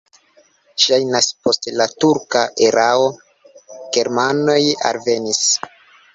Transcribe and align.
Ŝajnas, 0.85 1.27
post 1.47 1.69
la 1.81 1.87
turka 2.05 2.41
erao 2.69 3.05
germanoj 3.99 4.59
alvenis. 4.95 5.45